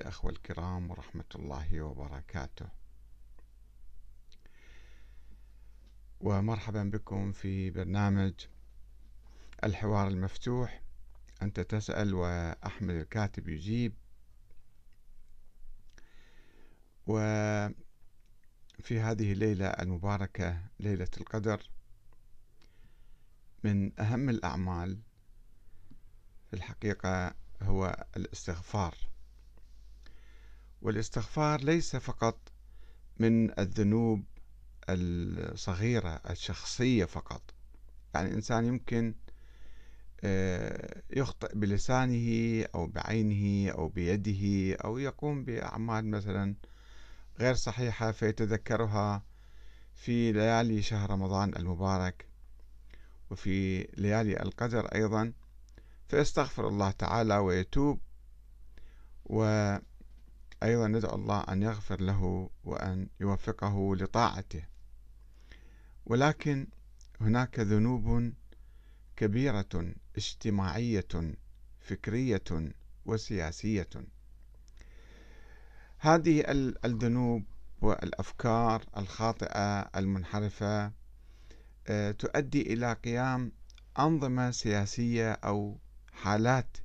الأخوة 0.00 0.30
الكرام 0.30 0.90
ورحمة 0.90 1.24
الله 1.34 1.82
وبركاته. 1.82 2.68
ومرحبا 6.20 6.84
بكم 6.84 7.32
في 7.32 7.70
برنامج 7.70 8.32
الحوار 9.64 10.08
المفتوح. 10.08 10.82
أنت 11.42 11.60
تسأل 11.60 12.14
وأحمد 12.14 12.94
الكاتب 12.94 13.48
يجيب. 13.48 13.94
وفي 17.06 17.74
هذه 18.90 19.32
الليلة 19.32 19.66
المباركة 19.66 20.62
ليلة 20.80 21.08
القدر 21.20 21.70
من 23.64 24.00
أهم 24.00 24.28
الأعمال 24.28 25.00
في 26.50 26.56
الحقيقة 26.56 27.34
هو 27.62 28.06
الاستغفار. 28.16 28.94
والاستغفار 30.82 31.60
ليس 31.60 31.96
فقط 31.96 32.38
من 33.18 33.58
الذنوب 33.58 34.24
الصغيرة 34.88 36.20
الشخصية 36.30 37.04
فقط. 37.04 37.42
يعني 38.14 38.28
الإنسان 38.28 38.64
يمكن 38.64 39.14
آه، 40.24 41.02
يخطئ 41.10 41.54
بلسانه 41.54 42.64
أو 42.74 42.86
بعينه 42.86 43.70
أو 43.70 43.88
بيده 43.88 44.74
أو 44.84 44.98
يقوم 44.98 45.44
بأعمال 45.44 46.10
مثلا 46.10 46.54
غير 47.38 47.54
صحيحة 47.54 48.12
فيتذكرها 48.12 49.22
في 49.94 50.32
ليالي 50.32 50.82
شهر 50.82 51.10
رمضان 51.10 51.56
المبارك 51.56 52.26
وفي 53.30 53.82
ليالي 53.82 54.42
القدر 54.42 54.86
أيضا. 54.86 55.32
فيستغفر 56.08 56.68
الله 56.68 56.90
تعالى 56.90 57.38
ويتوب 57.38 58.00
وأيضا 60.62 60.88
ندعو 60.88 61.14
الله 61.14 61.40
أن 61.40 61.62
يغفر 61.62 62.00
له 62.00 62.50
وأن 62.64 63.08
يوفقه 63.20 63.96
لطاعته. 63.96 64.62
ولكن 66.06 66.66
هناك 67.20 67.60
ذنوب 67.60 68.32
كبيرة 69.16 69.94
اجتماعية 70.16 71.34
فكرية 71.80 72.72
وسياسية. 73.06 73.88
هذه 75.98 76.44
الذنوب 76.84 77.44
والأفكار 77.82 78.84
الخاطئة 78.96 79.80
المنحرفة 79.80 80.92
آه، 81.88 82.10
تؤدي 82.10 82.62
إلى 82.72 82.92
قيام 82.92 83.52
أنظمة 83.98 84.50
سياسية 84.50 85.32
أو 85.32 85.78
حالات 86.12 86.76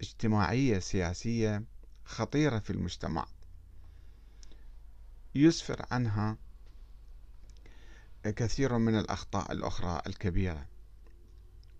اجتماعية 0.00 0.78
سياسية 0.78 1.62
خطيرة 2.06 2.58
في 2.58 2.70
المجتمع. 2.70 3.26
يسفر 5.34 5.86
عنها 5.90 6.36
كثير 8.24 8.78
من 8.78 8.98
الأخطاء 8.98 9.52
الأخرى 9.52 10.02
الكبيرة 10.06 10.66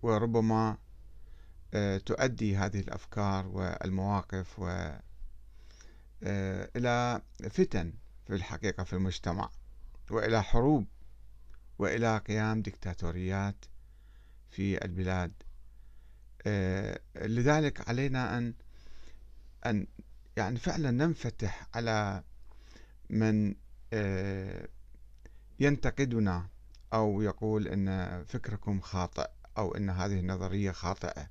وربما 0.01 0.77
آه، 1.73 1.97
تؤدي 1.97 2.57
هذه 2.57 2.79
الأفكار 2.79 3.47
والمواقف 3.47 4.59
و 4.59 4.67
آه، 6.23 6.69
إلى 6.75 7.21
فتن 7.49 7.93
في 8.27 8.35
الحقيقة 8.35 8.83
في 8.83 8.93
المجتمع 8.93 9.49
وإلى 10.11 10.43
حروب 10.43 10.87
وإلى 11.79 12.17
قيام 12.17 12.61
دكتاتوريات 12.61 13.65
في 14.49 14.85
البلاد. 14.85 15.33
آه، 16.47 16.99
لذلك 17.15 17.89
علينا 17.89 18.37
أن 18.37 18.53
أن 19.65 19.87
يعني 20.37 20.59
فعلا 20.59 20.91
ننفتح 20.91 21.67
على 21.73 22.23
من 23.09 23.55
آه، 23.93 24.67
ينتقدنا 25.59 26.47
أو 26.93 27.21
يقول 27.21 27.67
إن 27.67 28.23
فكركم 28.23 28.81
خاطئ 28.81 29.29
أو 29.57 29.75
إن 29.75 29.89
هذه 29.89 30.19
النظرية 30.19 30.71
خاطئة 30.71 31.27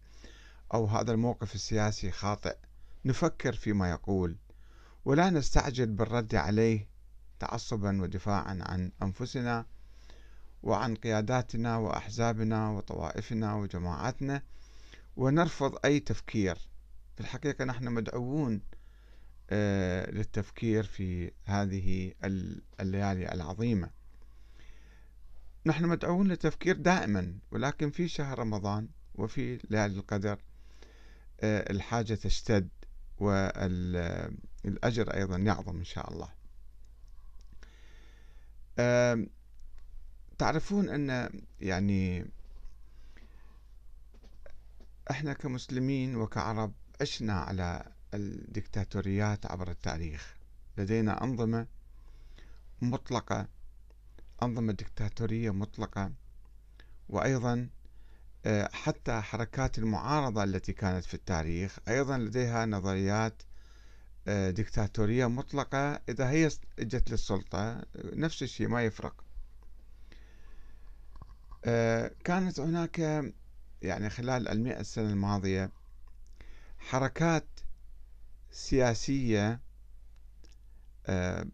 أو 0.74 0.86
هذا 0.86 1.12
الموقف 1.12 1.54
السياسي 1.54 2.10
خاطئ. 2.10 2.56
نفكر 3.04 3.52
فيما 3.52 3.90
يقول 3.90 4.36
ولا 5.04 5.30
نستعجل 5.30 5.86
بالرد 5.86 6.34
عليه 6.34 6.88
تعصبا 7.40 8.02
ودفاعا 8.02 8.58
عن 8.62 8.92
أنفسنا 9.02 9.66
وعن 10.62 10.94
قياداتنا 10.94 11.76
وأحزابنا 11.76 12.70
وطوائفنا 12.70 13.54
وجماعاتنا 13.54 14.42
ونرفض 15.16 15.78
أي 15.84 16.00
تفكير. 16.00 16.58
في 17.14 17.20
الحقيقة 17.20 17.64
نحن 17.64 17.88
مدعوون 17.88 18.62
للتفكير 20.12 20.84
في 20.84 21.32
هذه 21.44 22.12
الليالي 22.80 23.32
العظيمة. 23.32 23.90
نحن 25.66 25.84
مدعوون 25.84 26.28
للتفكير 26.28 26.76
دائما 26.76 27.38
ولكن 27.50 27.90
في 27.90 28.08
شهر 28.08 28.38
رمضان 28.38 28.88
وفي 29.14 29.56
ليالي 29.70 29.98
القدر 29.98 30.38
آه، 31.40 31.72
الحاجة 31.72 32.14
تشتد 32.14 32.68
والأجر 33.18 35.14
أيضا 35.14 35.36
يعظم 35.36 35.76
إن 35.76 35.84
شاء 35.84 36.12
الله. 36.12 36.28
تعرفون 40.38 40.88
أن 40.88 41.30
يعني 41.60 42.26
إحنا 45.10 45.32
كمسلمين 45.32 46.16
وكعرب 46.16 46.72
عشنا 47.00 47.32
على 47.32 47.92
الدكتاتوريات 48.14 49.46
عبر 49.46 49.70
التاريخ. 49.70 50.36
لدينا 50.78 51.24
أنظمة 51.24 51.66
مطلقة 52.82 53.48
أنظمة 54.42 54.72
دكتاتورية 54.72 55.50
مطلقة 55.50 56.12
وأيضا 57.08 57.68
آه، 58.46 58.70
حتى 58.72 59.20
حركات 59.20 59.78
المعارضة 59.78 60.44
التي 60.44 60.72
كانت 60.72 61.04
في 61.04 61.14
التاريخ. 61.14 61.78
أيضا 61.88 62.18
لديها 62.18 62.66
نظريات 62.66 63.42
آه، 64.28 64.50
دكتاتورية 64.50 65.26
مطلقة 65.26 66.00
إذا 66.08 66.30
هي 66.30 66.50
اجت 66.78 67.10
للسلطة. 67.10 67.82
نفس 67.96 68.42
الشيء 68.42 68.68
ما 68.68 68.84
يفرق. 68.84 69.24
آه، 71.64 72.10
كانت 72.24 72.60
هناك 72.60 73.24
يعني 73.82 74.10
خلال 74.10 74.48
المئة 74.48 74.82
سنة 74.82 75.10
الماضية 75.10 75.70
حركات 76.78 77.55
سياسية 78.56 79.60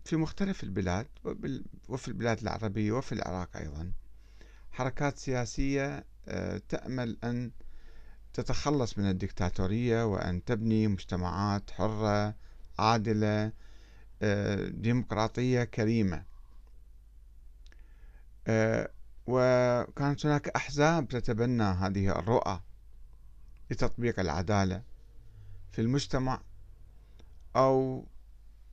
في 0.04 0.16
مختلف 0.16 0.64
البلاد 0.64 1.06
وفي 1.88 2.08
البلاد 2.08 2.40
العربية 2.40 2.92
وفي 2.92 3.12
العراق 3.12 3.56
أيضا 3.56 3.92
حركات 4.72 5.18
سياسية 5.18 6.04
تأمل 6.68 7.18
أن 7.24 7.50
تتخلص 8.32 8.98
من 8.98 9.10
الدكتاتورية 9.10 10.04
وأن 10.06 10.44
تبني 10.44 10.88
مجتمعات 10.88 11.70
حرة 11.70 12.34
عادلة 12.78 13.52
آه، 14.22 14.68
ديمقراطية 14.68 15.64
كريمة. 15.64 16.24
آه، 18.46 18.90
وكانت 19.26 20.26
هناك 20.26 20.48
أحزاب 20.48 21.08
تتبنى 21.08 21.62
هذه 21.62 22.18
الرؤى 22.18 22.60
لتطبيق 23.70 24.20
العدالة 24.20 24.82
في 25.72 25.80
المجتمع. 25.80 26.40
أو 27.56 28.06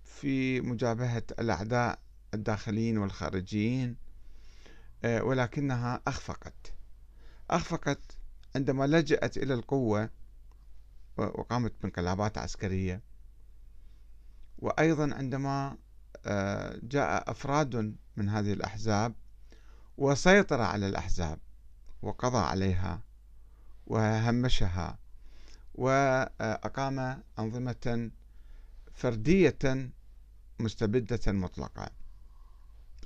في 0.03 0.61
مجابهة 0.61 1.23
الأعداء 1.39 1.99
الداخليين 2.33 2.97
والخارجيين 2.97 3.95
آه، 5.03 5.23
ولكنها 5.23 6.01
أخفقت. 6.07 6.73
أخفقت 7.49 8.17
عندما 8.55 8.87
لجأت 8.87 9.37
إلى 9.37 9.53
القوة 9.53 10.09
وقامت 11.17 11.73
بانقلابات 11.81 12.37
عسكرية. 12.37 13.01
وأيضا 14.57 15.13
عندما 15.15 15.77
آه، 16.25 16.79
جاء 16.83 17.31
أفراد 17.31 17.95
من 18.15 18.29
هذه 18.29 18.53
الأحزاب 18.53 19.13
وسيطر 19.97 20.61
على 20.61 20.87
الأحزاب 20.87 21.39
وقضى 22.01 22.37
عليها 22.37 23.01
وهمشها 23.87 24.97
وأقام 25.75 27.23
أنظمة 27.39 28.11
فردية 28.99 29.89
مستبدة 30.59 31.31
مطلقة. 31.31 31.89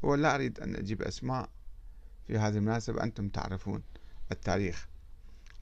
ولا 0.03 0.35
أريد 0.35 0.59
أن 0.59 0.75
أجيب 0.75 1.01
أسماء 1.01 1.49
في 2.27 2.37
هذه 2.37 2.57
المناسبة 2.57 3.03
أنتم 3.03 3.29
تعرفون 3.29 3.83
التاريخ 4.31 4.87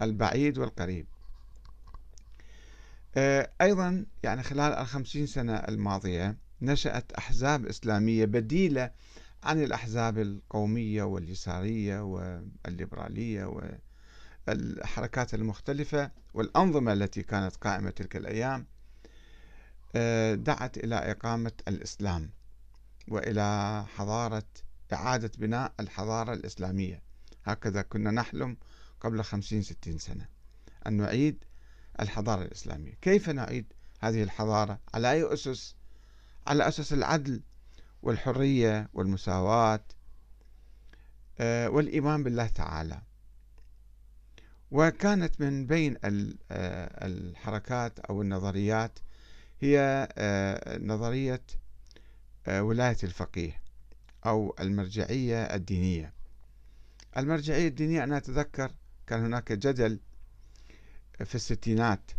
البعيد 0.02 0.58
والقريب. 0.58 1.06
آه، 3.16 3.52
أيضا 3.62 4.06
يعني 4.24 4.44
خلال 4.44 4.74
الخمسين 4.74 5.26
سنة 5.26 5.56
الماضية 5.56 6.38
نشأت 6.62 7.12
أحزاب 7.12 7.66
إسلامية 7.66 8.26
بديلة 8.26 8.92
عن 9.44 9.64
الأحزاب 9.64 10.18
القومية 10.20 11.04
واليسارية 11.04 12.00
والليبرالية 12.00 13.66
والحركات 14.48 15.34
المختلفة 15.34 16.12
والأنظمة 16.34 16.94
التي 16.94 17.24
كانت 17.24 17.56
قائمة 17.56 17.90
تلك 17.90 18.16
الأيام. 18.16 18.68
دعت 20.36 20.78
إلى 20.78 20.96
إقامة 20.96 21.52
الإسلام 21.68 22.30
وإلى 23.08 23.86
حضارة 23.96 24.44
إعادة 24.94 25.32
بناء 25.38 25.74
الحضارة 25.80 26.34
الإسلامية. 26.34 27.02
هكذا 27.46 27.82
كنا 27.82 28.12
نحلم 28.12 28.58
قبل 29.02 29.24
خمسين 29.24 29.62
ستين 29.62 29.98
سنة 29.98 30.28
أن 30.88 30.94
نعيد 30.94 31.44
الحضارة 32.00 32.42
الإسلامية. 32.42 32.94
كيف 33.02 33.30
نعيد 33.30 33.74
هذه 34.00 34.24
الحضارة؟ 34.24 34.80
على 34.94 35.12
أي 35.12 35.34
أسس؟ 35.34 35.76
على 36.48 36.68
أسس 36.68 36.94
العدل 36.94 37.42
والحرية 38.02 38.90
والمساواة 38.94 39.84
آه، 41.40 41.70
والإيمان 41.70 42.24
بالله 42.24 42.48
تعالى. 42.48 43.02
وكانت 44.72 45.42
من 45.42 45.66
بين 45.68 45.98
آه، 46.04 47.08
الحركات 47.08 48.00
أو 48.00 48.22
النظريات 48.22 49.00
هي 49.62 50.08
آه، 50.18 50.78
نظرية 50.78 51.42
ولاية 52.48 52.98
الفقيه 53.04 53.62
أو 54.26 54.56
المرجعية 54.60 55.44
الدينية. 55.44 56.14
المرجعية 57.18 57.68
الدينية 57.68 58.04
أنا 58.04 58.18
أتذكر 58.18 58.72
كان 59.08 59.26
هناك 59.26 59.52
جدل 59.52 60.00
في 61.26 61.36
الستينات 61.36 62.12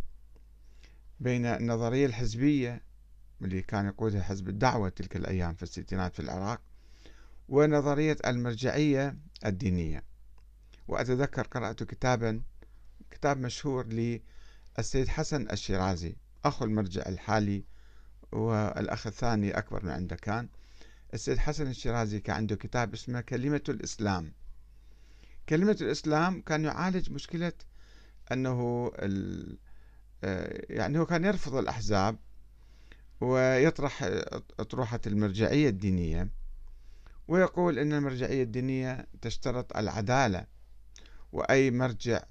بين 1.19 1.45
النظرية 1.45 2.05
الحزبية 2.05 2.81
اللي 3.41 3.61
كان 3.61 3.85
يقودها 3.85 4.23
حزب 4.23 4.49
الدعوة 4.49 4.89
تلك 4.89 5.15
الأيام 5.15 5.53
في 5.55 5.63
الستينات 5.63 6.13
في 6.13 6.19
العراق 6.19 6.61
ونظرية 7.49 8.17
المرجعية 8.25 9.17
الدينية. 9.45 10.03
وأتذكر 10.87 11.47
قرأت 11.47 11.83
كتابا 11.83 12.41
كتاب 13.11 13.37
مشهور 13.37 13.87
للسيد 13.87 15.07
حسن 15.07 15.47
الشيرازي. 15.51 16.15
أخو 16.45 16.65
المرجع 16.65 17.03
الحالي 17.07 17.63
والأخ 18.31 19.07
الثاني 19.07 19.57
أكبر 19.57 19.85
من 19.85 19.91
عنده 19.91 20.15
كان. 20.15 20.49
السيد 21.13 21.37
حسن 21.37 21.67
الشيرازي 21.67 22.19
كان 22.19 22.35
عنده 22.35 22.55
كتاب 22.55 22.93
اسمه 22.93 23.21
كلمة 23.21 23.61
الإسلام. 23.69 24.33
كلمة 25.49 25.77
الإسلام 25.81 26.41
كان 26.41 26.65
يعالج 26.65 27.11
مشكلة 27.11 27.53
أنه 28.31 28.91
آه، 30.23 30.65
يعني 30.69 30.99
هو 30.99 31.05
كان 31.05 31.25
يرفض 31.25 31.55
الأحزاب 31.55 32.17
ويطرح 33.21 34.03
أطروحة 34.59 34.99
المرجعية 35.07 35.69
الدينية 35.69 36.29
ويقول 37.27 37.79
أن 37.79 37.93
المرجعية 37.93 38.43
الدينية 38.43 39.07
تشترط 39.21 39.77
العدالة 39.77 40.45
وأي 41.31 41.71
مرجع 41.71 42.23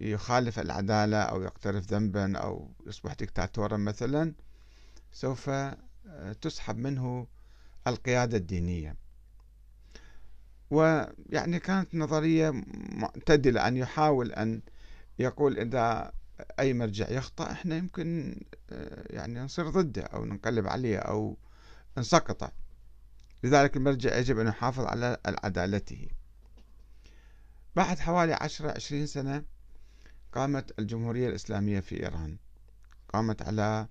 يخالف 0.00 0.58
العدالة 0.58 1.16
أو 1.16 1.42
يقترف 1.42 1.84
ذنبا 1.92 2.38
أو 2.38 2.72
يصبح 2.86 3.12
دكتاتورا 3.12 3.76
مثلا 3.76 4.34
سوف 5.12 5.48
آه، 5.48 5.76
تسحب 6.40 6.76
منه 6.76 7.26
القيادة 7.86 8.36
الدينية. 8.36 8.96
ويعني 10.70 11.58
كانت 11.58 11.94
نظرية 11.94 12.50
معتدلة 12.92 13.68
أن 13.68 13.76
يحاول 13.76 14.32
أن 14.32 14.62
يقول 15.18 15.58
إذا 15.58 16.12
أي 16.58 16.74
مرجع 16.74 17.10
يخطأ 17.10 17.52
إحنا 17.52 17.76
يمكن 17.76 18.40
آه، 18.70 19.04
يعني 19.10 19.40
نصير 19.40 19.70
ضده 19.70 20.02
أو 20.02 20.24
ننقلب 20.24 20.66
عليه 20.66 20.98
أو 20.98 21.36
نسقطه 21.98 22.52
لذلك 23.42 23.76
المرجع 23.76 24.16
يجب 24.16 24.38
أن 24.38 24.46
يحافظ 24.46 24.84
على 24.84 25.18
عدالته. 25.26 26.08
بعد 27.76 27.98
حوالي 27.98 28.32
عشرة 28.32 28.70
عشرين 28.70 29.06
سنة 29.06 29.44
قامت 30.34 30.78
الجمهورية 30.78 31.28
الإسلامية 31.28 31.80
في 31.80 32.02
إيران. 32.02 32.36
قامت 33.12 33.42
على 33.42 33.88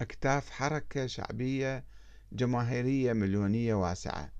أكتاف 0.00 0.50
حركة 0.50 1.06
شعبية 1.06 1.84
جماهيرية 2.32 3.12
مليونية 3.12 3.74
واسعة 3.74 4.32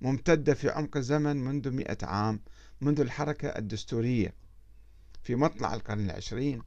ممتدة 0.00 0.54
في 0.54 0.70
عمق 0.70 0.96
الزمن 0.96 1.36
منذ 1.36 1.70
مئة 1.70 2.06
عام 2.06 2.40
منذ 2.80 3.00
الحركة 3.00 3.48
الدستورية. 3.48 4.34
في 5.22 5.34
مطلع 5.34 5.74
القرن 5.74 6.04
العشرين 6.04 6.62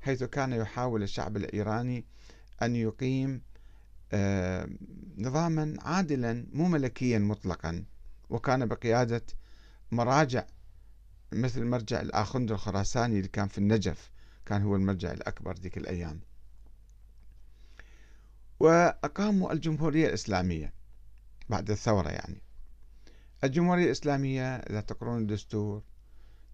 حيث 0.00 0.24
كان 0.24 0.52
يحاول 0.52 1.02
الشعب 1.02 1.36
الإيراني 1.36 2.04
أن 2.62 2.76
يقيم 2.76 3.42
آه، 4.12 4.68
نظاما 5.18 5.76
عادلا 5.80 6.46
مو 6.52 6.68
ملكيا 6.68 7.18
مطلقا 7.18 7.84
وكان 8.30 8.66
بقيادة 8.66 9.22
مراجع 9.92 10.44
مثل 11.32 11.64
مرجع 11.64 12.00
الآخند 12.00 12.50
الخراساني 12.52 13.16
اللي 13.16 13.28
كان 13.28 13.48
في 13.48 13.58
النجف 13.58 14.10
كان 14.46 14.62
هو 14.62 14.76
المرجع 14.76 15.12
الأكبر 15.12 15.54
ذيك 15.54 15.78
الأيام. 15.78 16.20
وأقاموا 18.60 19.52
الجمهورية 19.52 20.08
الإسلامية 20.08 20.72
بعد 21.48 21.70
الثورة 21.70 22.08
يعني. 22.08 22.42
الجمهورية 23.44 23.84
الإسلامية 23.84 24.56
إذا 24.56 24.80
تقرون 24.80 25.22
الدستور 25.22 25.82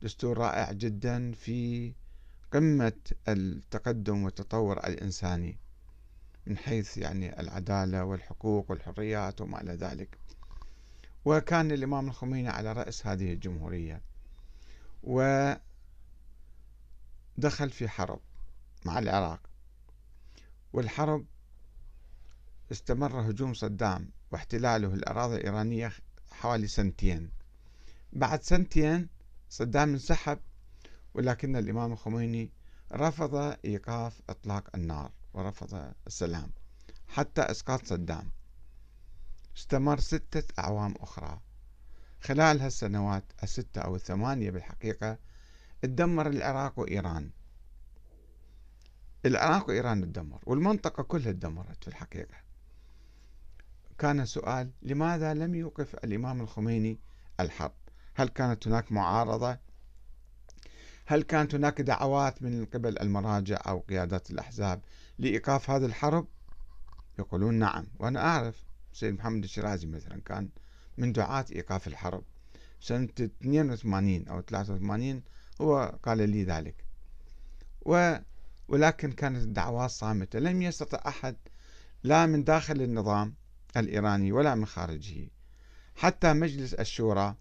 دستور 0.03 0.39
رائع 0.39 0.73
جدا 0.73 1.33
في 1.33 1.93
قمة 2.53 2.93
التقدم 3.29 4.23
والتطور 4.23 4.79
الإنساني 4.79 5.59
من 6.47 6.57
حيث 6.59 6.99
يعني 6.99 7.41
العدالة 7.41 8.05
والحقوق 8.05 8.71
والحريات 8.71 9.41
وما 9.41 9.61
إلى 9.61 9.73
ذلك. 9.73 10.19
وكان 11.25 11.73
الإمام 11.73 12.09
الخميني 12.09 12.49
على 12.49 12.73
رأس 12.73 13.07
هذه 13.07 13.33
الجمهورية. 13.33 14.03
ودخل 15.07 15.61
في 17.71 17.89
حرب 17.89 18.21
مع 18.85 18.99
العراق. 18.99 19.41
والحرب 20.73 21.27
استمر 22.73 23.31
هجوم 23.31 23.55
صدام 23.55 24.11
واحتلاله 24.31 24.95
الأراضي 24.95 25.37
الإيرانية 25.37 25.93
حوالي 26.31 26.67
سنتين. 26.67 27.31
بعد 28.13 28.43
سنتين 28.43 29.09
صدام 29.49 29.89
انسحب 29.89 30.39
ولكن 31.15 31.57
الإمام 31.57 31.93
الخميني 31.93 32.51
رفض 32.93 33.35
إيقاف 33.65 34.21
إطلاق 34.31 34.69
النار 34.75 35.13
ورفض 35.35 35.93
السلام 36.07 36.53
حتى 37.09 37.43
إسقاط 37.43 37.85
صدام. 37.85 38.31
استمر 39.57 40.01
ستة 40.01 40.45
أعوام 40.59 40.95
أخرى. 41.01 41.41
خلال 42.21 42.61
هالسنوات 42.61 43.33
الستة 43.43 43.81
أو 43.81 43.97
الثمانية 43.97 44.51
بالحقيقة 44.51 45.19
تدمر 45.83 46.27
العراق 46.27 46.79
وإيران. 46.79 47.31
العراق 49.27 49.69
وإيران 49.69 50.01
تدمر 50.01 50.41
والمنطقة 50.47 51.03
كلها 51.03 51.33
تدمرت 51.33 51.85
في 51.85 51.89
الحقيقة. 51.89 52.35
كان 53.99 54.27
سؤال 54.27 54.71
لماذا 54.83 55.35
لم 55.35 55.55
يوقف 55.55 55.95
الإمام 55.95 56.41
الخميني 56.41 57.01
الحرب؟ 57.41 57.75
هل 58.15 58.29
كانت 58.29 58.67
هناك 58.67 58.93
معارضة؟ 58.93 59.59
هل 61.07 61.23
كانت 61.23 61.55
هناك 61.55 61.81
دعوات 61.81 62.43
من 62.43 62.65
قبل 62.65 62.99
المراجع 62.99 63.59
أو 63.67 63.79
قيادات 63.79 64.31
الأحزاب 64.31 64.83
لإيقاف 65.19 65.71
هذه 65.71 65.85
الحرب؟ 65.85 66.27
يقولون 67.19 67.55
نعم 67.55 67.87
وأنا 67.99 68.21
أعرف 68.21 68.65
سيد 68.93 69.15
محمد 69.15 69.45
الشيرازي 69.45 69.87
مثلا 69.87 70.21
كان 70.21 70.49
من 70.99 71.13
دعاة 71.13 71.45
إيقاف 71.53 71.87
الحرب. 71.87 72.25
سنة 72.81 73.09
82 73.21 74.29
أو 74.29 74.41
83 74.41 75.23
هو 75.61 75.99
قال 76.03 76.31
لي 76.31 76.45
ذلك. 76.45 76.85
و 77.81 78.17
ولكن 78.69 79.13
كانت 79.13 79.43
الدعوات 79.43 79.91
صامتة. 79.91 80.39
لم 80.39 80.63
يستطع 80.63 81.09
أحد 81.09 81.37
لا 82.03 82.27
من 82.27 82.45
داخل 82.45 82.83
النظام 82.83 83.35
الإيراني 83.77 84.33
ولا 84.33 84.55
من 84.55 84.67
خارجه. 84.67 85.29
حتى 85.97 86.33
مجلس 86.33 86.75
الشورى 86.75 87.35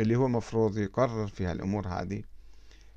اللي 0.00 0.16
هو 0.16 0.28
مفروض 0.28 0.78
يقرر 0.78 1.26
في 1.26 1.46
هالأمور 1.46 1.88
هذه 1.88 2.22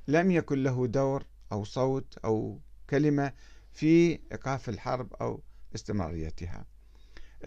لم 0.08 0.32
يكن 0.32 0.64
له 0.64 0.88
دور 0.88 1.26
أو 1.52 1.64
صوت 1.64 2.18
أو 2.26 2.60
كلمة 2.90 3.34
في 3.74 4.20
إيقاف 4.32 4.70
الحرب 4.70 5.14
أو 5.14 5.42
استمراريتها. 5.76 6.66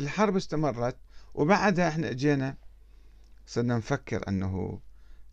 الحرب 0.00 0.36
استمرت 0.36 0.96
وبعدها 1.36 1.88
إحنا 1.88 2.10
اجينا 2.10 2.56
صرنا 3.46 3.76
نفكر 3.76 4.28
أنه 4.28 4.80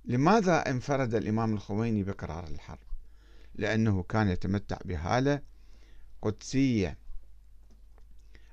لماذا 0.05 0.69
انفرد 0.69 1.15
الإمام 1.15 1.53
الخميني 1.53 2.03
بقرار 2.03 2.47
الحرب؟ 2.47 2.87
لأنه 3.55 4.03
كان 4.03 4.29
يتمتع 4.29 4.77
بهالة 4.85 5.41
قدسية. 6.21 6.97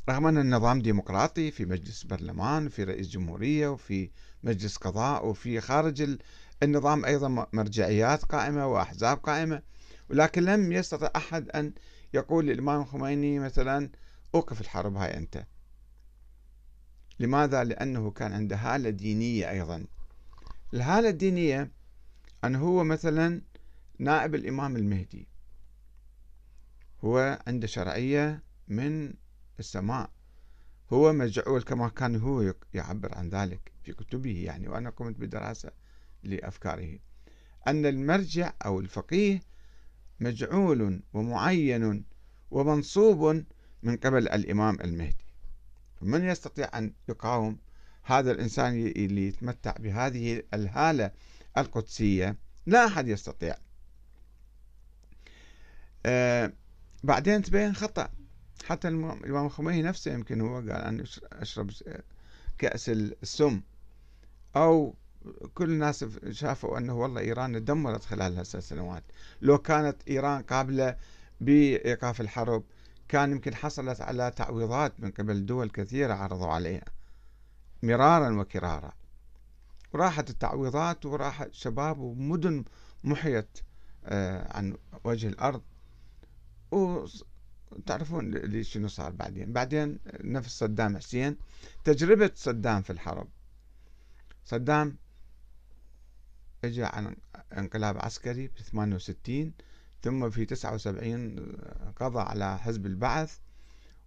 رغم 0.09 0.27
أن 0.27 0.39
النظام 0.39 0.83
ديمقراطي 0.83 1.51
في 1.51 1.65
مجلس 1.65 2.03
برلمان 2.05 2.67
وفي 2.67 2.85
رئيس 2.85 3.09
جمهورية 3.09 3.69
وفي 3.69 4.11
مجلس 4.43 4.77
قضاء 4.77 5.27
وفي 5.27 5.61
خارج 5.61 6.19
النظام 6.63 7.05
أيضا 7.05 7.47
مرجعيات 7.53 8.25
قائمة 8.25 8.67
وأحزاب 8.67 9.17
قائمة 9.17 9.63
ولكن 10.11 10.43
لم 10.43 10.73
يستطع 10.73 11.11
أحد 11.17 11.49
أن 11.49 11.73
يقول 12.15 12.47
للإمام 12.47 12.81
الخميني 12.81 13.39
مثلا 13.39 13.91
أوقف 14.35 14.61
الحرب 14.61 14.97
هاي 14.97 15.17
أنت. 15.17 15.45
لماذا؟ 17.21 17.65
لأنه 17.65 18.11
كان 18.11 18.33
عنده 18.33 18.57
هالة 18.57 18.91
دينية 18.91 19.51
أيضا. 19.51 19.85
الهالة 20.75 21.09
الدينية 21.09 21.71
أن 22.45 22.55
هو 22.57 22.85
مثلا 22.85 23.43
نائب 23.99 24.35
الإمام 24.35 24.77
المهدي. 24.77 25.29
هو 27.05 27.39
عنده 27.47 27.67
شرعية 27.67 28.43
من 28.69 29.15
السماء. 29.59 30.11
هو 30.93 31.13
مجعول 31.13 31.63
كما 31.63 31.89
كان 31.89 32.17
هو 32.17 32.55
يعبر 32.75 33.15
عن 33.15 33.29
ذلك 33.29 33.73
في 33.83 33.93
كتبه 33.93 34.45
يعني 34.45 34.69
وأنا 34.69 34.91
قمت 34.91 35.17
بدراسة 35.17 35.71
لأفكاره. 36.23 36.99
أن 37.67 37.87
المرجع 37.87 38.53
أو 38.65 38.81
الفقيه 38.81 39.43
مجعول 40.21 41.03
ومعين 41.13 42.05
ومنصوب 42.51 43.45
من 43.83 43.97
قبل 43.97 44.29
الإمام 44.29 44.81
المهدي. 44.81 45.30
من 46.01 46.25
يستطيع 46.25 46.79
أن 46.79 46.93
يقاوم 47.09 47.59
هذا 48.03 48.33
الإنسان 48.33 48.73
اللي 48.87 49.29
يتمتع 49.29 49.75
بهذه 49.79 50.43
الهالة 50.55 51.11
القدسية؟ 51.59 52.37
لا 52.67 52.87
أحد 52.87 53.09
يستطيع. 53.09 53.57
آه 56.07 56.53
بعدين 57.05 57.43
تبين 57.43 57.75
خطأ. 57.75 58.09
حتى 58.65 58.89
الإمام 58.89 59.47
الخميني 59.47 59.83
نفسه 59.83 60.13
يمكن 60.13 60.41
هو 60.41 60.55
قال 60.55 60.71
أن 60.71 61.05
أشرب 61.33 61.71
كأس 62.59 62.89
السم. 62.89 63.61
أو 64.57 64.95
كل 65.55 65.71
الناس 65.71 66.05
شافوا 66.31 66.79
أنه 66.79 66.95
والله 66.95 67.21
إيران 67.21 67.65
دمرت 67.65 68.05
خلال 68.05 68.37
هالسنوات 68.37 68.65
سنوات 68.65 69.05
لو 69.43 69.59
كانت 69.59 69.97
إيران 70.09 70.43
قابلة 70.43 70.97
بإيقاف 71.41 72.21
الحرب 72.21 72.65
كان 73.11 73.33
يمكن 73.33 73.55
حصلت 73.55 74.01
على 74.01 74.31
تعويضات 74.37 75.01
من 75.01 75.11
قبل 75.11 75.47
دول 75.47 75.71
كثيرة 75.71 76.15
عرضوا 76.15 76.47
عليها 76.47 76.85
مرارا 77.83 78.41
وكرارا. 78.41 78.93
وراحت 79.93 80.31
التعويضات 80.31 81.07
وراح 81.07 81.47
شباب 81.53 81.99
ومدن 81.99 82.65
محيت 83.05 83.59
آه، 84.05 84.57
عن 84.57 84.77
وجه 85.05 85.27
الأرض. 85.29 85.63
وتعرفون 86.71 88.37
اللي 88.37 88.65
شنو 88.65 88.89
صار 88.89 89.11
بعدين؟ 89.13 89.53
بعدين 89.53 89.99
نفس 90.21 90.59
صدام 90.59 90.97
حسين 90.97 91.37
تجربة 91.85 92.31
صدام 92.35 92.83
في 92.83 92.91
الحرب. 92.91 93.29
صدام 94.45 94.97
اجى 96.65 96.85
عن 96.85 97.17
انقلاب 97.59 97.99
عسكري 97.99 98.49
في 98.49 98.63
68 98.63 99.53
ثم 100.03 100.31
في 100.31 100.45
79 100.45 101.37
قضى 101.97 102.21
على 102.21 102.59
حزب 102.59 102.87
البعث 102.87 103.39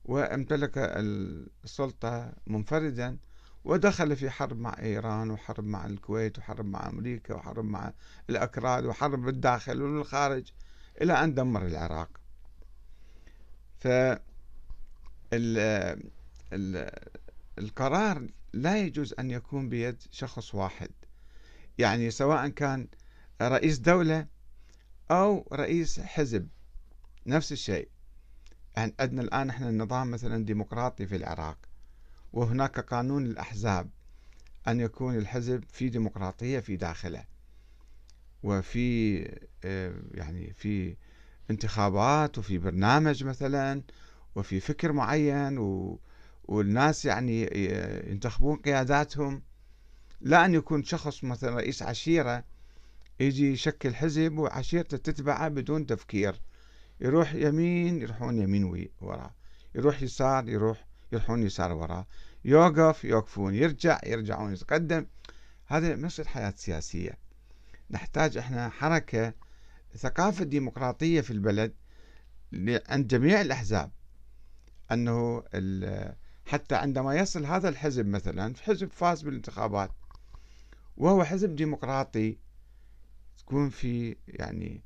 وامتلك 0.06 0.72
السلطة 1.64 2.34
منفردا 2.48 3.18
ودخل 3.64 4.16
في 4.16 4.30
حرب 4.30 4.60
مع 4.60 4.76
إيران 4.80 5.32
وحرب 5.32 5.64
مع 5.64 5.86
الكويت 5.86 6.40
وحرب 6.40 6.66
مع 6.66 6.90
أمريكا 6.90 7.34
وحرب 7.34 7.66
مع 7.66 7.94
الأكراد 8.30 8.86
وحرب 8.86 9.22
بالداخل 9.22 9.82
والخارج 9.82 10.52
إلى 11.02 11.14
أن 11.14 11.34
دمر 11.34 11.66
العراق. 11.66 12.10
ف 13.80 13.88
القرار 17.60 18.28
لا 18.54 18.78
يجوز 18.78 19.14
أن 19.20 19.32
يكون 19.32 19.70
بيد 19.70 20.04
شخص 20.12 20.56
واحد. 20.56 20.90
يعني 21.78 22.12
سواء 22.12 22.48
كان 22.48 22.88
رئيس 23.42 23.78
دولة 23.78 24.28
أو 25.12 25.48
رئيس 25.54 26.00
حزب 26.00 26.48
نفس 27.26 27.52
الشيء. 27.52 27.90
يعني 28.78 28.94
عندنا 29.00 29.22
الآن 29.22 29.50
إحنا 29.50 29.70
النظام 29.70 30.12
مثلا 30.12 30.46
ديمقراطي 30.46 31.08
في 31.08 31.16
العراق 31.16 31.58
وهناك 32.34 32.80
قانون 32.80 33.26
الأحزاب 33.26 33.90
أن 34.68 34.80
يكون 34.80 35.18
الحزب 35.18 35.64
في 35.64 35.90
ديمقراطية 35.90 36.60
في 36.60 36.76
داخله 36.76 37.26
وفي 38.44 39.20
آه، 39.64 39.94
يعني 40.12 40.54
في 40.54 40.96
انتخابات 41.52 42.38
وفي 42.38 42.58
برنامج 42.58 43.24
مثلا 43.24 43.84
وفي 44.36 44.60
فكر 44.60 44.92
معين 44.92 45.58
و 45.58 46.00
والناس 46.44 47.06
يعني 47.06 47.50
آه، 47.54 48.10
ينتخبون 48.10 48.58
قياداتهم. 48.58 49.42
لا 50.22 50.46
أن 50.46 50.54
يكون 50.54 50.84
شخص 50.84 51.24
مثلا 51.24 51.56
رئيس 51.56 51.84
عشيرة 51.84 52.44
يجي 53.20 53.52
يشكل 53.52 53.96
حزب 53.96 54.38
وعشيرته 54.38 54.98
تتبعه 54.98 55.48
بدون 55.48 55.86
تفكير. 55.86 56.42
يروح 57.00 57.34
يمين 57.34 58.02
يروحون 58.02 58.38
يمين 58.38 58.90
وراه 59.02 59.36
يروح 59.76 60.02
يسار 60.02 60.50
يروح 60.50 60.86
يروحون 61.12 61.44
يسار 61.44 61.72
وراه 61.72 62.08
يوقف 62.46 63.06
يوقفون. 63.06 63.56
يرجع 63.56 64.00
يرجعون 64.06 64.54
يتقدم. 64.54 65.06
هذا 65.66 65.96
مش 65.96 66.20
الحياة 66.20 66.50
السياسية. 66.50 67.18
نحتاج 67.92 68.38
إحنا 68.38 68.70
حركة 68.70 69.34
ثقافة 69.96 70.46
ديمقراطية 70.46 71.22
في 71.22 71.32
البلد 71.32 71.74
عند 72.90 73.08
جميع 73.08 73.42
الأحزاب. 73.42 73.92
أنه 74.92 75.44
حتى 76.46 76.76
عندما 76.76 77.16
يصل 77.16 77.46
هذا 77.46 77.70
الحزب 77.70 78.06
مثلا 78.08 78.54
حزب 78.62 78.92
فاز 78.92 79.22
بالانتخابات 79.22 79.92
وهو 80.98 81.24
حزب 81.24 81.56
ديمقراطي 81.56 82.38
تكون 83.46 83.70
في 83.70 84.16
يعني 84.28 84.82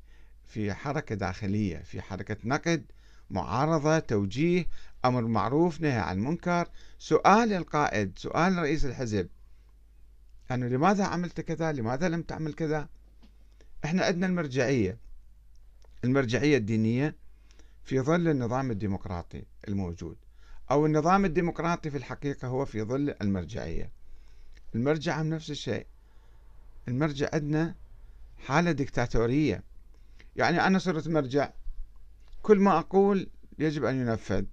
في 0.46 0.74
حركة 0.74 1.14
داخلية 1.14 1.78
في 1.78 2.00
حركة 2.00 2.36
نقد 2.44 2.84
معارضة 3.30 3.98
توجيه 3.98 4.66
أمر 5.04 5.22
معروف 5.22 5.80
نهي 5.80 5.98
عن 5.98 6.18
منكر. 6.18 6.68
سؤال 6.98 7.52
القائد 7.52 8.18
سؤال 8.18 8.58
رئيس 8.58 8.84
الحزب 8.84 9.28
أنه 10.50 10.66
لماذا 10.66 11.04
عملت 11.04 11.40
كذا؟ 11.40 11.72
لماذا 11.72 12.08
لم 12.08 12.22
تعمل 12.22 12.54
كذا؟ 12.54 12.88
إحنا 13.84 14.04
عندنا 14.04 14.26
المرجعية. 14.26 14.98
المرجعية 16.04 16.56
الدينية 16.56 17.14
في 17.84 18.00
ظل 18.00 18.28
النظام 18.28 18.70
الديمقراطي 18.70 19.44
الموجود 19.68 20.16
أو 20.70 20.86
النظام 20.86 21.24
الديمقراطي 21.24 21.90
في 21.90 21.96
الحقيقة 21.96 22.48
هو 22.48 22.64
في 22.64 22.82
ظل 22.82 23.14
المرجعية. 23.22 23.90
المرجع 24.74 25.22
نفس 25.22 25.50
الشيء. 25.50 25.86
المرجع 26.88 27.28
عندنا 27.32 27.74
حالة 28.38 28.72
ديكتاتورية. 28.72 29.62
يعني 30.36 30.66
أنا 30.66 30.78
صرت 30.78 31.08
مرجع. 31.08 31.50
كل 32.42 32.58
ما 32.58 32.78
أقول 32.78 33.30
يجب 33.58 33.84
أن 33.84 34.00
ينفذ. 34.00 34.44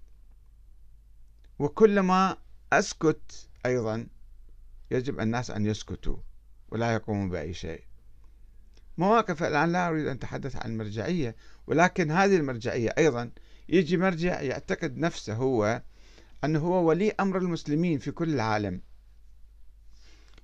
وكلما 1.60 2.38
أسكت 2.74 3.48
أيضا 3.66 4.08
يجب 4.92 5.20
الناس 5.20 5.52
أن 5.52 5.66
يسكتوا 5.66 6.18
ولا 6.70 6.94
يقوموا 6.94 7.30
بأي 7.30 7.54
شيء. 7.54 7.84
مواقف 8.98 9.44
الآن 9.44 9.72
لا 9.72 9.90
أريد 9.90 10.08
أن 10.08 10.16
أتحدث 10.16 10.56
عن 10.56 10.72
المرجعية 10.72 11.36
ولكن 11.68 12.12
هذه 12.12 12.36
المرجعية 12.36 12.94
أيضا 12.98 13.32
يجي 13.70 13.98
مرجع 13.98 14.42
يعتقد 14.42 14.98
نفسه 14.98 15.34
هو 15.34 15.82
أنه 16.44 16.60
هو 16.60 16.90
ولي 16.90 17.12
أمر 17.12 17.38
المسلمين 17.38 18.00
في 18.00 18.12
كل 18.12 18.34
العالم 18.34 18.82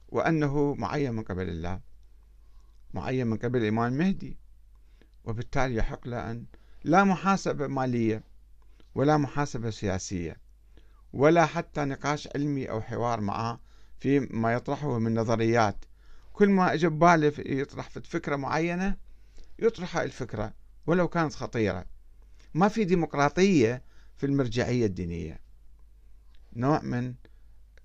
وأنه 0.10 0.74
معين 0.74 1.14
من 1.14 1.24
قبل 1.24 1.50
الله. 1.50 1.80
معين 2.94 3.28
من 3.28 3.38
قبل 3.38 3.62
الإمام 3.62 3.94
المهدي. 3.94 4.38
وبالتالي 5.24 5.76
يحق 5.76 6.08
له 6.08 6.32
أن 6.32 6.46
لا 6.84 7.04
محاسبة 7.04 7.68
مالية 7.68 8.24
ولا 8.96 9.18
محاسبة 9.18 9.70
سياسية 9.70 10.38
ولا 11.14 11.46
حتى 11.46 11.86
نقاش 11.86 12.30
علمي 12.36 12.70
أو 12.70 12.82
حوار 12.82 13.22
معه 13.22 13.60
في 14.00 14.20
ما 14.20 14.54
يطرحه 14.54 15.00
من 15.00 15.14
نظريات. 15.20 15.86
كل 16.34 16.50
ما 16.50 16.74
اجى 16.74 16.88
بباله 16.88 17.34
يطرح 17.38 17.90
فكرة 17.90 18.36
معينة 18.36 18.98
يطرح 19.60 19.98
الفكرة 19.98 20.54
ولو 20.88 21.08
كانت 21.08 21.34
خطيرة. 21.34 21.86
ما 22.54 22.68
في 22.68 22.84
ديمقراطية 22.84 23.84
في 24.18 24.26
المرجعية 24.26 24.86
الدينية. 24.86 25.40
نوع 26.56 26.82
من 26.82 27.14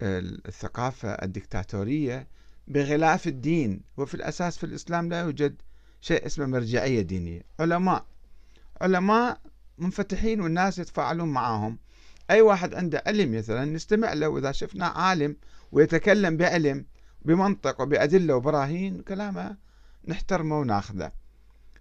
الثقافة 0.03 1.09
الدكتاتورية 1.09 2.29
بغلاف 2.69 3.27
الدين 3.27 3.81
وفي 3.97 4.15
الأساس 4.15 4.59
في 4.59 4.65
الإسلام 4.65 5.09
لا 5.09 5.21
يوجد 5.21 5.63
شيء 6.01 6.27
اسمه 6.27 6.47
مرجعية 6.47 7.03
دينية. 7.03 7.43
علماء 7.61 8.07
علماء 8.81 9.41
منفتحين 9.79 10.41
والناس 10.41 10.79
يتفاعلون 10.79 11.29
معهم 11.29 11.79
أي 12.31 12.41
واحد 12.41 12.75
عنده 12.75 13.03
علم 13.07 13.39
مثلا 13.39 13.65
نستمع 13.65 14.13
له 14.13 14.29
وإذا 14.29 14.53
شفنا 14.53 14.87
عالم 14.87 15.37
ويتكلم 15.73 16.37
بعلم 16.37 16.85
بمنطق 17.23 17.81
وبأدلة 17.81 18.37
وبراهين 18.37 19.03
كلامه 19.03 19.57
نحترمه 20.09 20.61
وناخذه. 20.61 21.13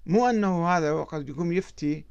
مو 0.06 0.30
أنه 0.30 0.68
هذا 0.68 0.92
وقد 0.92 1.30
يقوم 1.30 1.52
يفتي 1.52 2.06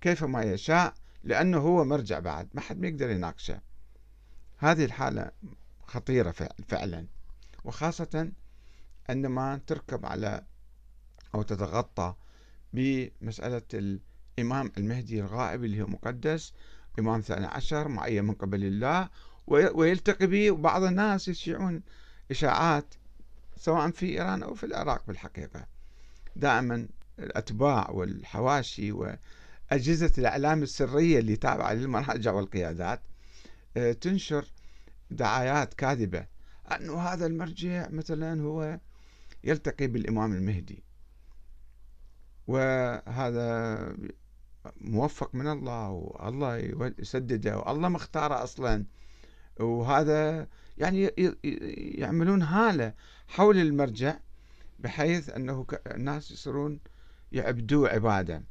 كيفما 0.00 0.42
يشاء 0.42 0.94
لأنه 1.24 1.58
هو 1.58 1.84
مرجع 1.84 2.18
بعد. 2.18 2.48
ما 2.54 2.60
حد 2.60 2.80
ما 2.80 2.88
يقدر 2.88 3.10
يناقشه. 3.10 3.60
هذه 4.58 4.84
الحالة 4.84 5.30
خطيرة 5.86 6.34
فعلا. 6.68 7.06
وخاصة 7.68 8.32
عندما 9.08 9.60
تركب 9.66 10.06
على 10.06 10.44
أو 11.34 11.42
تتغطى 11.42 12.14
بمسألة 12.72 13.62
الإمام 13.74 14.72
المهدي 14.78 15.20
الغائب 15.20 15.64
اللي 15.64 15.82
هو 15.82 15.86
مقدس 15.86 16.52
إمام 16.98 17.20
ثاني 17.20 17.46
عشر 17.46 17.88
معين 17.88 18.24
من 18.24 18.34
قبل 18.34 18.64
الله 18.64 19.08
ويلتقي 19.46 20.26
به 20.26 20.50
وبعض 20.50 20.82
الناس 20.82 21.28
يشيعون 21.28 21.82
إشاعات 22.30 22.94
سواء 23.56 23.90
في 23.90 24.06
إيران 24.06 24.42
أو 24.42 24.54
في 24.54 24.66
العراق 24.66 25.06
بالحقيقة. 25.06 25.66
دائما 26.36 26.88
الأتباع 27.18 27.90
والحواشي 27.90 28.94
أجهزة 29.70 30.12
الإعلام 30.18 30.62
السرية 30.62 31.18
اللي 31.18 31.36
تابعة 31.36 31.72
للمراجع 31.72 32.32
والقيادات 32.32 33.00
آه، 33.76 33.92
تنشر 33.92 34.44
دعايات 35.10 35.74
كاذبة 35.74 36.37
أنه 36.76 36.98
هذا 36.98 37.26
المرجع 37.26 37.88
مثلا 37.90 38.42
هو 38.42 38.80
يلتقي 39.44 39.86
بالإمام 39.86 40.32
المهدي. 40.32 40.82
وهذا 42.46 43.96
موفق 44.80 45.34
من 45.34 45.48
الله 45.48 45.90
والله 45.90 46.56
يسدده 46.98 47.58
والله 47.58 47.88
مختاره 47.88 48.42
أصلا. 48.42 48.84
وهذا 49.60 50.48
يعني 50.78 51.10
يعملون 51.98 52.42
هالة 52.42 52.94
حول 53.28 53.58
المرجع 53.58 54.18
بحيث 54.78 55.30
أنه 55.30 55.66
الناس 55.86 56.30
يصيرون 56.30 56.80
يعبدوه 57.32 57.88
عبادة. 57.88 58.44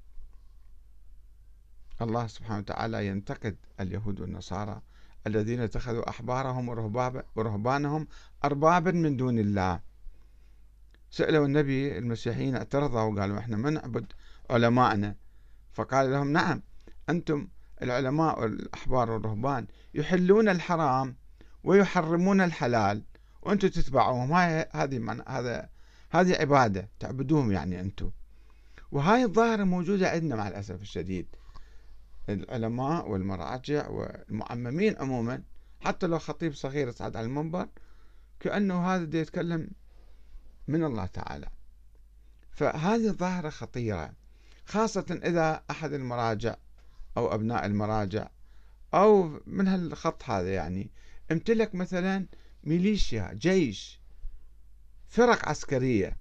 الله 2.01 2.27
سبحانه 2.27 2.59
وتعالى 2.59 3.07
ينتقد 3.07 3.55
اليهود 3.79 4.19
والنصارى 4.21 4.81
الذين 5.27 5.61
اتخذوا 5.61 6.09
أحبارهم 6.09 6.69
ورهبانهم 7.35 8.07
أربابا 8.43 8.91
من 8.91 9.17
دون 9.17 9.39
الله. 9.39 9.79
سألوا 11.09 11.45
النبي 11.45 11.97
المسيحيين 11.97 12.55
اعترضوا 12.55 13.01
وقالوا 13.01 13.39
إحنا 13.39 13.57
ما 13.57 13.69
نعبد 13.69 14.13
علماءنا. 14.49 15.15
فقال 15.73 16.11
لهم 16.11 16.31
نعم 16.31 16.61
أنتم 17.09 17.47
العلماء 17.81 18.41
والأحبار 18.41 19.11
والرهبان 19.11 19.67
يحلون 19.93 20.49
الحرام 20.49 21.15
ويحرمون 21.63 22.41
الحلال 22.41 23.03
وأنتم 23.41 23.67
تتبعوهم. 23.67 24.33
هاي 24.33 24.69
هذه 24.71 25.23
هذا 25.27 25.69
هذه 26.09 26.35
عبادة 26.41 26.89
تعبدوهم 26.99 27.51
يعني 27.51 27.79
أنتم. 27.79 28.11
وهاي 28.91 29.23
الظاهرة 29.23 29.63
موجودة 29.63 30.09
عندنا 30.09 30.35
مع 30.35 30.47
الأسف 30.47 30.81
الشديد. 30.81 31.27
العلماء 32.29 33.09
والمراجع 33.09 33.87
والمعممين 33.89 34.97
عموما 34.97 35.43
حتى 35.79 36.07
لو 36.07 36.19
خطيب 36.19 36.53
صغير 36.53 36.87
يصعد 36.87 37.15
على 37.15 37.25
المنبر 37.25 37.67
كأنه 38.39 38.87
هذا 38.87 39.03
دي 39.03 39.17
يتكلم 39.17 39.69
من 40.67 40.83
الله 40.83 41.05
تعالى. 41.05 41.47
فهذه 42.51 43.11
ظاهرة 43.11 43.49
خطيرة 43.49 44.13
خاصة 44.65 45.19
إذا 45.23 45.63
أحد 45.71 45.93
المراجع 45.93 46.55
أو 47.17 47.33
أبناء 47.33 47.65
المراجع 47.65 48.29
أو 48.93 49.39
من 49.45 49.67
هالخط 49.67 50.23
هذا 50.29 50.53
يعني 50.53 50.89
امتلك 51.31 51.75
مثلا 51.75 52.25
ميليشيا 52.63 53.33
جيش 53.33 54.01
فرق 55.07 55.49
عسكرية 55.49 56.17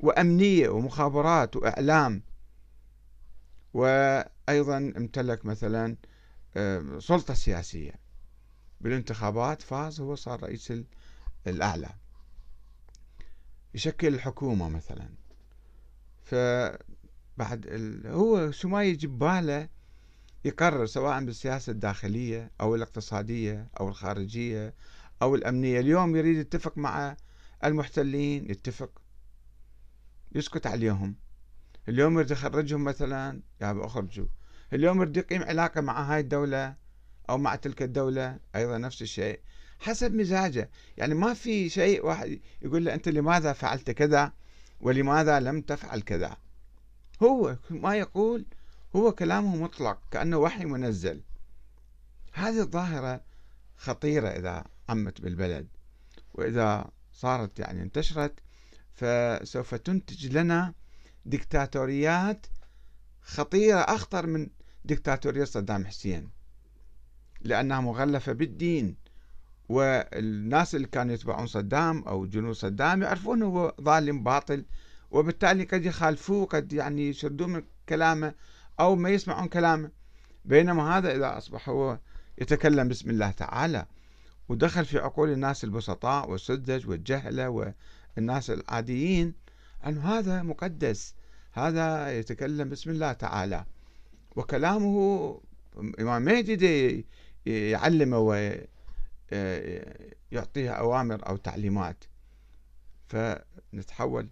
وأمنية 0.00 0.68
ومخابرات 0.68 1.56
وإعلام 1.56 2.22
وأيضا 4.52 4.76
امتلك 4.76 5.44
مثلا 5.46 5.96
سلطة 6.98 7.34
سياسية. 7.34 7.94
بالانتخابات 8.80 9.62
فاز 9.62 10.00
هو 10.00 10.14
صار 10.14 10.42
رئيس 10.42 10.72
الأعلى. 11.46 11.90
يشكل 13.74 14.14
الحكومة 14.14 14.68
مثلا. 14.68 15.08
فبعد 16.24 17.66
هو 18.06 18.50
شو 18.50 18.68
ما 18.68 18.84
يجي 18.84 19.06
بباله 19.06 19.68
يقرر 20.44 20.86
سواء 20.86 21.24
بالسياسة 21.24 21.70
الداخلية 21.70 22.50
أو 22.60 22.74
الاقتصادية 22.74 23.68
أو 23.80 23.88
الخارجية 23.88 24.74
أو 25.22 25.34
الأمنية. 25.34 25.80
اليوم 25.80 26.16
يريد 26.16 26.36
يتفق 26.36 26.78
مع 26.78 27.16
المحتلين 27.64 28.50
يتفق. 28.50 29.02
يسكت 30.34 30.66
عليهم. 30.66 31.16
اليوم 31.88 32.14
يريد 32.14 32.30
يخرجهم 32.30 32.84
مثلا 32.84 33.42
يا 33.60 33.86
أخرجوا. 33.86 34.26
اليوم 34.72 35.02
يريد 35.02 35.16
يقيم 35.16 35.42
علاقة 35.42 35.80
مع 35.80 36.02
هاي 36.02 36.20
الدولة 36.20 36.74
أو 37.30 37.38
مع 37.38 37.54
تلك 37.54 37.82
الدولة 37.82 38.38
أيضا 38.56 38.78
نفس 38.78 39.02
الشيء. 39.02 39.40
حسب 39.78 40.14
مزاجه. 40.14 40.70
يعني 40.96 41.14
ما 41.14 41.34
في 41.34 41.68
شيء 41.68 42.06
واحد 42.06 42.40
يقول 42.62 42.84
له 42.84 42.94
أنت 42.94 43.08
لماذا 43.08 43.52
فعلت 43.52 43.90
كذا 43.90 44.32
ولماذا 44.80 45.40
لم 45.40 45.60
تفعل 45.60 46.00
كذا. 46.00 46.36
هو 47.22 47.56
ما 47.70 47.96
يقول 47.96 48.46
هو 48.96 49.12
كلامه 49.12 49.56
مطلق 49.56 49.98
كأنه 50.10 50.36
وحي 50.38 50.64
منزل. 50.64 51.22
هذه 52.32 52.60
الظاهرة 52.60 53.20
خطيرة 53.76 54.28
إذا 54.28 54.64
عمت 54.88 55.20
بالبلد. 55.20 55.68
وإذا 56.34 56.90
صارت 57.12 57.58
يعني 57.58 57.82
انتشرت 57.82 58.34
فسوف 58.92 59.74
تنتج 59.74 60.26
لنا 60.26 60.74
دكتاتوريات 61.24 62.46
خطيرة 63.22 63.78
أخطر 63.80 64.26
من 64.26 64.48
دكتاتورية 64.84 65.44
صدام 65.44 65.86
حسين 65.86 66.30
لأنها 67.40 67.80
مغلفة 67.80 68.32
بالدين 68.32 68.96
والناس 69.68 70.74
اللي 70.74 70.86
كانوا 70.86 71.14
يتبعون 71.14 71.46
صدام 71.46 72.02
أو 72.02 72.26
جنود 72.26 72.54
صدام 72.54 73.02
يعرفون 73.02 73.42
هو 73.42 73.74
ظالم 73.80 74.22
باطل 74.22 74.64
وبالتالي 75.10 75.64
قد 75.64 75.84
يخالفوه 75.84 76.46
قد 76.46 76.72
يعني 76.72 77.08
يشردون 77.08 77.52
من 77.52 77.62
كلامه 77.88 78.34
أو 78.80 78.96
ما 78.96 79.10
يسمعون 79.10 79.48
كلامه. 79.48 79.90
بينما 80.44 80.98
هذا 80.98 81.16
إذا 81.16 81.38
أصبح 81.38 81.68
هو 81.68 81.98
يتكلم 82.38 82.88
باسم 82.88 83.10
الله 83.10 83.30
تعالى 83.30 83.86
ودخل 84.48 84.84
في 84.84 84.98
عقول 84.98 85.32
الناس 85.32 85.64
البسطاء 85.64 86.30
والسذج 86.30 86.88
والجهلة 86.88 87.74
والناس 88.16 88.50
العاديين 88.50 89.34
أن 89.86 89.98
هذا 89.98 90.42
مقدس 90.42 91.14
هذا 91.52 92.18
يتكلم 92.18 92.68
باسم 92.68 92.90
الله 92.90 93.12
تعالى. 93.12 93.64
وكلامه 94.36 95.40
إمام 96.00 96.22
مهدي 96.22 97.06
يعلمه 97.46 98.18
ويعطيه 98.18 98.60
أوامر 100.70 101.28
أو 101.28 101.36
تعليمات. 101.36 102.04
فنتحول 103.08 104.28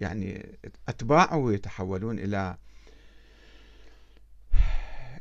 يعني 0.00 0.58
أتباعه 0.88 1.52
يتحولون 1.52 2.18
إلى 2.18 2.56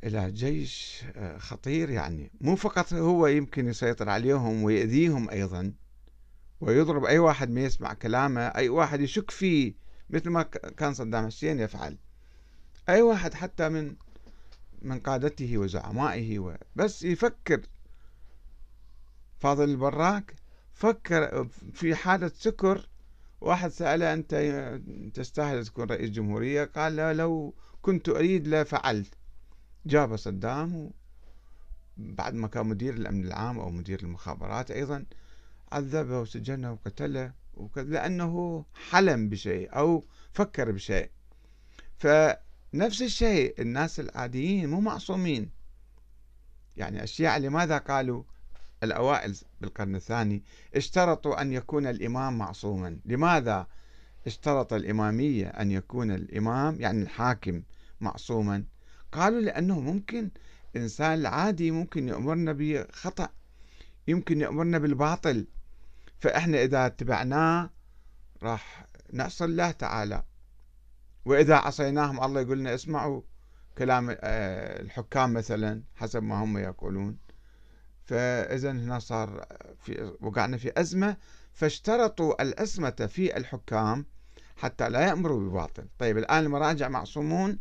إلى 0.04 0.32
جيش 0.32 1.04
آه، 1.16 1.38
خطير 1.38 1.90
يعني. 1.90 2.32
مو 2.42 2.56
فقط 2.56 2.94
هو 2.94 3.28
يمكن 3.28 3.68
يسيطر 3.68 4.10
عليهم 4.10 4.64
ويأذيهم 4.64 5.30
أيضا 5.30 5.74
ويضرب 6.62 7.06
أي 7.06 7.20
واحد 7.20 7.50
ما 7.50 7.62
يسمع 7.62 7.94
كلامه 7.94 8.42
أي 8.42 8.70
واحد 8.70 9.02
يشك 9.02 9.32
فيه 9.32 9.74
مثل 10.10 10.30
ما 10.30 10.44
كان 10.78 10.94
صدام 10.94 11.28
حسين 11.28 11.60
يفعل. 11.60 11.98
أي 12.90 13.02
واحد 13.02 13.34
حتى 13.34 13.70
من 13.70 13.96
من 14.84 15.00
قادته 15.00 15.58
وزعمائه 15.58 16.58
بس 16.76 17.04
يفكر. 17.04 17.62
فاضل 19.39 19.69
البراك 19.69 20.36
فكر 20.74 21.48
في 21.74 21.96
حالة 21.96 22.32
سكر. 22.36 22.89
واحد 23.41 23.69
سأله 23.69 24.13
أنت 24.13 24.36
تستاهل 25.13 25.65
تكون 25.65 25.86
رئيس 25.86 26.10
جمهورية؟ 26.10 26.63
قال 26.63 26.96
له 26.96 27.12
لو 27.12 27.54
كنت 27.82 28.10
أريد 28.10 28.48
لفعلت 28.48 29.13
جاب 29.86 30.15
صدام 30.15 30.91
بعد 31.98 32.34
ما 32.34 32.48
كان 32.48 32.67
مدير 32.67 32.93
الأمن 32.93 33.26
العام 33.26 33.60
أو 33.60 33.69
مدير 33.69 34.00
المخابرات 34.00 34.72
أيضا 34.72 35.06
عذبه 35.72 36.19
وسجنه 36.19 36.72
وقتله 36.72 37.34
لأنه 37.76 38.65
حلم 38.89 39.30
بشيء 39.30 39.78
أو 39.78 40.06
فكر 40.34 40.72
بشيء. 40.72 41.10
فنفس 42.74 43.02
الشيء 43.02 43.62
الناس 43.62 44.00
العاديين 44.00 44.70
مو 44.70 44.80
معصومين. 44.80 45.50
يعني 46.78 47.04
الشيعة 47.04 47.38
لماذا 47.38 47.78
قالوا؟ 47.78 48.24
الأوائل 48.84 49.36
بالقرن 49.62 49.96
الثاني 49.96 50.44
اشترطوا 50.76 51.42
أن 51.42 51.54
يكون 51.54 51.88
الإمام 51.88 52.38
معصوما. 52.38 53.00
لماذا 53.06 53.68
اشترط 54.28 54.74
الإمامية 54.74 55.48
أن 55.48 55.72
يكون 55.72 56.12
الإمام 56.12 56.82
يعني 56.82 57.02
الحاكم 57.02 57.64
معصوما؟ 58.02 58.64
قالوا 59.12 59.42
لأنه 59.42 59.80
ممكن 59.80 60.30
الإنسان 60.76 61.14
العادي 61.14 61.72
ممكن 61.72 62.08
يأمرنا 62.08 62.56
بخطأ 62.58 63.30
يمكن 64.08 64.42
يأمرنا 64.42 64.78
بالباطل. 64.78 65.48
فإحنا 66.20 66.64
إذا 66.64 66.86
اتبعناه 66.86 67.70
راح 68.44 68.86
نعصي 69.14 69.44
الله 69.46 69.72
تعالى. 69.72 70.24
وإذا 71.26 71.56
عصيناهم 71.56 72.24
الله 72.24 72.42
يقول 72.42 72.60
لنا 72.60 72.74
اسمعوا 72.74 73.22
كلام 73.78 74.10
آه، 74.10 74.82
الحكام 74.82 75.34
مثلا 75.34 75.82
حسب 75.96 76.24
ما 76.24 76.44
هم 76.44 76.58
يقولون. 76.58 77.18
فإذا 78.06 78.72
هنا 78.72 79.00
صار 79.00 79.46
في 79.80 80.14
وقعنا 80.22 80.58
في 80.58 80.72
أزمة 80.78 81.18
فاشترطوا 81.54 82.42
الأزمة 82.42 83.10
في 83.10 83.38
الحكام 83.38 84.06
حتى 84.56 84.90
لا 84.90 85.02
يأمروا 85.08 85.50
بباطل 85.50 85.86
طيب 86.00 86.18
الآن 86.18 86.46
المراجع 86.46 86.90
معصومون 86.90 87.60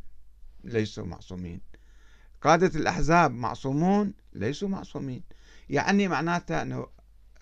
ليسوا 0.65 1.07
معصومين. 1.07 1.61
قادة 2.43 2.81
الأحزاب 2.81 3.31
معصومون 3.31 4.15
ليسوا 4.33 4.69
معصومين. 4.69 5.23
يعني 5.69 6.09
معناته 6.09 6.63
أنه 6.63 6.87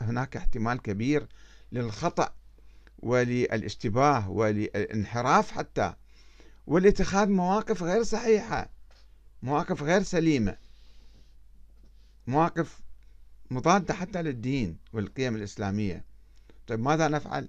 هناك 0.00 0.36
احتمال 0.36 0.82
كبير 0.82 1.26
للخطأ 1.72 2.34
وللاشتباه 2.98 4.30
وللانحراف 4.30 5.52
حتى 5.52 5.94
ولاتخاذ 6.66 7.28
مواقف 7.28 7.82
غير 7.82 8.02
صحيحة 8.02 8.70
مواقف 9.42 9.82
غير 9.82 10.02
سليمة 10.02 10.56
مواقف 12.26 12.80
مضادة 13.50 13.94
حتى 13.94 14.22
للدين 14.22 14.78
والقيم 14.92 15.36
الإسلامية. 15.36 16.04
طيب 16.66 16.80
ماذا 16.80 17.08
نفعل؟ 17.08 17.48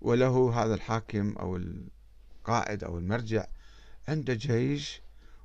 وله 0.00 0.62
هذا 0.62 0.74
الحاكم 0.74 1.32
أو 1.32 1.56
القائد 1.56 2.84
أو 2.84 2.98
المرجع 2.98 3.46
عنده 4.08 4.34
جيش 4.34 5.02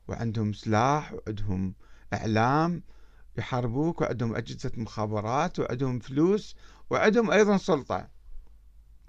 وعندهم 0.07 0.53
سلاح 0.53 1.13
وعندهم 1.13 1.73
إعلام 2.13 2.83
يحاربوك 3.37 4.01
وعندهم 4.01 4.35
أجهزة 4.35 4.71
مخابرات 4.77 5.59
وعندهم 5.59 5.99
فلوس 5.99 6.55
وعندهم 6.89 7.31
أيضا 7.31 7.57
سلطة. 7.57 8.07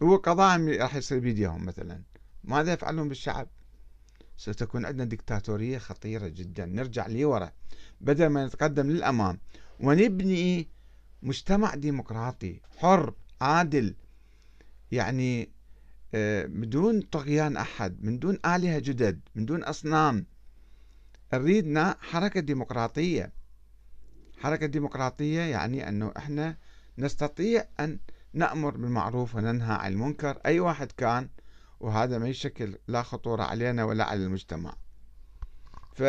هو 0.02 0.16
قضاء 0.16 0.78
راح 0.80 0.94
يصير 0.94 1.18
بيديهم 1.18 1.66
مثلا. 1.66 2.02
ماذا 2.44 2.72
يفعلون 2.72 3.08
بالشعب؟ 3.08 3.48
ستكون 4.38 4.86
عندنا 4.86 5.04
دكتاتورية 5.04 5.78
خطيرة 5.78 6.28
جدا. 6.28 6.66
نرجع 6.66 7.06
لورا. 7.06 7.52
بدل 8.00 8.26
ما 8.26 8.46
نتقدم 8.46 8.90
للأمام 8.90 9.38
ونبني 9.80 10.68
مجتمع 11.22 11.74
ديمقراطي 11.74 12.60
حر 12.76 13.14
عادل 13.40 13.94
يعني 14.92 15.50
آه، 16.14 16.46
بدون 16.46 17.00
طغيان 17.00 17.56
أحد 17.56 18.04
من 18.04 18.18
دون 18.18 18.38
آلهة 18.46 18.78
جدد 18.78 19.20
من 19.34 19.46
دون 19.46 19.64
أصنام. 19.64 20.26
نريدنا 21.34 21.96
حركة 22.00 22.40
ديمقراطية. 22.40 23.32
حركة 24.38 24.66
ديمقراطية 24.66 25.40
يعني 25.40 25.88
أنه 25.88 26.12
إحنا 26.16 26.56
نستطيع 26.98 27.64
أن 27.80 27.98
نأمر 28.32 28.76
بالمعروف 28.76 29.34
وننهى 29.34 29.74
عن 29.74 29.92
المنكر. 29.92 30.40
أي 30.46 30.60
واحد 30.60 30.92
كان 30.92 31.28
وهذا 31.80 32.18
ما 32.18 32.28
يشكل 32.28 32.78
لا 32.88 33.02
خطورة 33.02 33.42
علينا 33.42 33.84
ولا 33.84 34.04
على 34.04 34.24
المجتمع. 34.24 34.74
ف 35.92 36.02